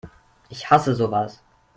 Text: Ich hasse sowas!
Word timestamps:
Ich 0.49 0.71
hasse 0.71 0.95
sowas! 0.95 1.43